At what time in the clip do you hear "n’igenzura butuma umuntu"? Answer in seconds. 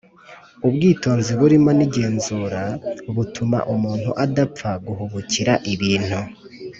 1.77-4.09